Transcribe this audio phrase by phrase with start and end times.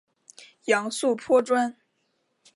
[0.65, 1.77] 杨素颇专。